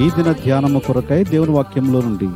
[0.00, 2.26] ఈ దిన ధ్యానము కొరకై దేవుని వాక్యంలో నుండి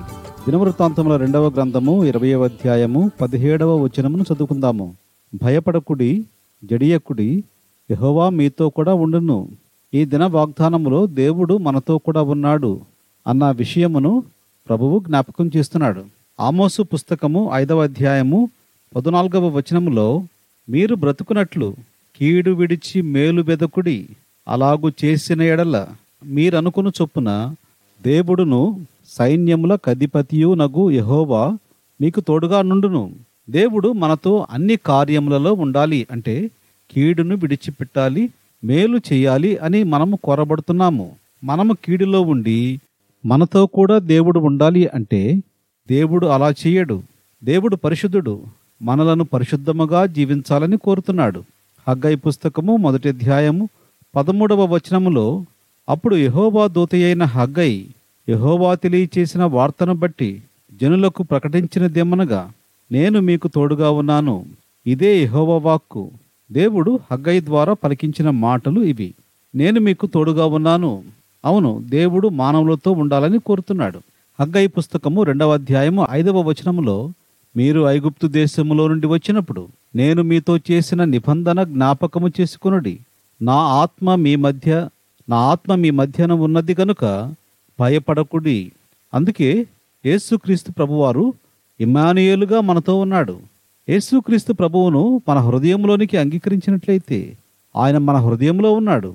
[0.47, 4.95] దినవృత్తాంతముల రెండవ గ్రంథము ఇరవై అధ్యాయము పదిహేడవ వచనమును చదువుకుందాము.
[5.42, 6.25] భయపడకుడి
[6.64, 7.45] జడియకుడి
[7.91, 9.48] యహోవా మీతో కూడా ఉండును.
[9.95, 12.81] ఈ దిన వాగ్దానములో దేవుడు మనతో కూడా ఉన్నాడు
[13.27, 14.23] అన్న విషయమును
[14.69, 16.05] ప్రభువు జ్ఞాపకం చేస్తున్నాడు.
[16.41, 18.48] ఆమోసు పుస్తకము ఐదవ అధ్యాయము
[18.97, 20.23] పద్నాలుగవ వచనములో
[20.69, 21.75] మీరు బ్రతుకునట్లు
[22.17, 24.06] కీడు విడిచి మేలు బెదకుడి
[24.48, 25.86] అలాగు చేసిన ఎడల
[26.27, 27.55] మీరనుకును చొప్పున
[28.02, 31.58] దేవుడును సైన్యముల కధిపతియు నగు యహోవా
[32.01, 33.12] మీకు తోడుగా నుండును.
[33.51, 36.51] దేవుడు మనతో అన్ని కార్యములలో ఉండాలి అంటే
[36.90, 38.30] కీడును విడిచిపెట్టాలి
[38.64, 41.11] మేలు చేయాలి అని మనము కోరబడుతున్నాము.
[41.45, 42.80] మనము కీడులో ఉండి
[43.27, 45.42] మనతో కూడా దేవుడు ఉండాలి అంటే
[45.90, 47.02] దేవుడు అలా చేయడు.
[47.45, 48.42] దేవుడు పరిశుద్ధుడు
[48.83, 51.45] మనలను పరిశుద్ధముగా జీవించాలని కోరుతున్నాడు.
[51.89, 53.68] హగ్గై పుస్తకము మొదటి అధ్యాయము
[54.17, 55.45] పదమూడవ వచనములో
[55.89, 57.87] అప్పుడు యెహోవా దూతయైన హగ్గై
[58.29, 60.43] యహోవా తెలియచేసిన వార్తను బట్టి
[60.83, 62.53] జనులకు ప్రకటించినదేమనగా
[62.93, 64.47] నేను మీకు తోడుగా ఉన్నాను.
[64.87, 66.11] ఇదే యహోవా వాక్కు.
[66.53, 69.15] దేవుడు హగ్గై ద్వారా పలికించిన మాటలు ఇవి.
[69.55, 71.03] నేను మీకు తోడుగా ఉన్నాను.
[71.45, 73.99] అవును దేవుడు మానవులతో ఉండాలని కోరుతున్నాడు.
[74.41, 77.13] హగ్గై పుస్తకము రెండవ అధ్యాయము ఐదవ వచనములో
[77.57, 82.99] మీరు ఐగుప్తు దేశములో నుండి వచ్చినప్పుడు నేను మీతో చేసిన నిబంధన జ్ఞాపకము చేసుకునుడి.
[83.43, 84.89] నా ఆత్మ మీ మధ్య
[85.28, 87.34] నా ఆత్మ మీ మధ్యాహ్నం ఉన్నది కనుక
[87.80, 88.72] భయపడకుడి.
[89.14, 89.66] అందుకే
[90.06, 91.33] యేసుక్రీస్తు ప్రభువారు
[91.80, 93.40] ఇమానుయేలుగా మనతో ఉన్నాడు.
[93.89, 97.36] యేసుక్రీస్తు ప్రభువును మన హృదయంలోనికి అంగీకరించినట్లయితే
[97.77, 99.14] ఆయన మన హృదయంలో ఉన్నాడు.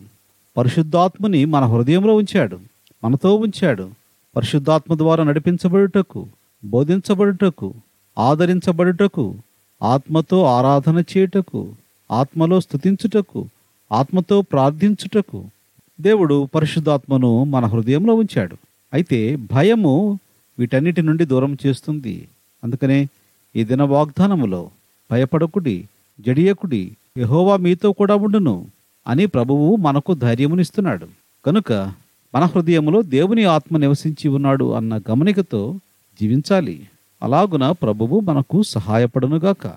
[0.58, 2.60] పరిశుద్ధాత్మని మన హృదయంలో ఉంచాడు.
[3.04, 3.90] మనతో ఉంచాడు.
[4.36, 6.26] పరిశుద్ధాత్మ ద్వారా నడిపించబడుటకు
[6.66, 7.74] బోధించబడుటకు
[8.18, 9.36] ఆదరించబడుటకు
[9.84, 11.68] ఆత్మతో ఆరాధన చేయుటకు
[12.12, 13.46] ఆత్మలో స్తుతించుటకు
[13.92, 15.46] ఆత్మతో ప్రార్థించుటకు
[16.04, 18.56] దేవుడు పరిశుద్ధాత్మను మన హృదయంలో ఉంచాడు.
[18.94, 20.20] అయితే భయము
[20.60, 22.28] వీటన్నిటి నుండి దూరం చేస్తుంది.
[22.64, 23.08] అందుకనే
[23.56, 24.70] ఈ దిన వాగ్దానములో
[25.12, 25.86] భయపడకుడి
[26.28, 28.66] జడియకుడి యహోవా మీతో కూడా ఉండును
[29.08, 31.08] అని ప్రభువు మనకు ధైర్యమునిస్తున్నాడు.
[31.46, 31.72] కనుక
[32.36, 35.80] మన హృదయములో దేవుని ఆత్మ నివసించి ఉన్నాడు అన్న గమనికతో
[36.22, 36.88] జీవించాలి.
[37.24, 39.68] అలాగున ప్రభువు మనకు సహాయపడునుగాక.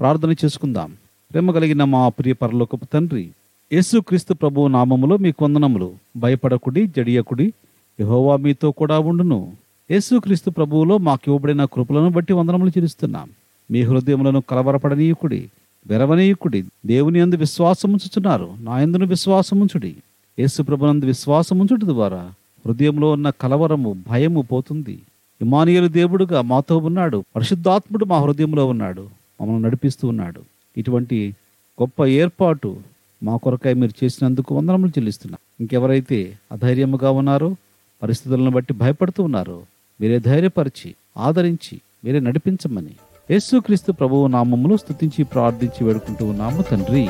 [0.00, 0.92] ప్రార్థన చేసుకుందాం.
[1.32, 3.28] ప్రేమ కలిగిన మా ప్రియ పరలోకపు తండ్రి
[3.72, 7.52] యేసుక్రీస్తు ప్రభువు నామములో మీ కొందనములు భయపడకుడి జడియకుడి
[8.00, 9.52] యహోవా మీతో కూడా ఉండును.
[9.90, 13.30] యేసుక్రీస్తు ప్రభువులో మాకు ఇవ్వబడిన కృపలను బట్టి వందనములు చిరుస్తున్నాం
[13.70, 15.50] మీ హృదయములను కలవరపడనీయకుడి
[15.86, 18.50] వెరవనీయకుడి దేవుని అందు విశ్వాసముంచుచున్నారు.
[18.58, 19.96] నా ఎందును విశ్వాసముంచుడి.
[20.38, 22.32] యేసు ప్రభునందు విశ్వాసముంచుట ద్వారా
[22.66, 24.98] హృదయంలో ఉన్న కలవరము భయము పోతుంది.
[25.40, 27.24] ఇమానియలు దేవుడుగా మాతో ఉన్నాడు.
[27.36, 29.08] పరిశుద్ధాత్ముడు మా హృదయంలో ఉన్నాడు.
[29.40, 30.40] మమ్మల్ని నడిపిస్తూ ఉన్నాడు.
[30.76, 31.34] ఇటువంటి
[31.82, 32.76] గొప్ప ఏర్పాటు
[33.22, 35.38] మా కొరకై మీరు చేసినందుకు వందనములు చెల్లిస్తున్నాం.
[35.60, 37.56] ఇంకెవరైతే అధైర్యముగా ఉన్నారో
[38.02, 39.62] పరిస్థితులను బట్టి భయపడుతూ ఉన్నారో
[40.00, 42.94] మీరే ధైర్యపరిచి ఆదరించి మీరే నడిపించమని
[43.30, 47.08] యేసుక్రీస్తు ప్రభువు నామములు స్థుతించి ప్రార్థించి వేడుకుంటూ ఉన్నాము తండ్రి.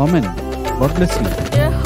[0.00, 0.28] ఆమెన్.
[0.80, 1.85] God bless you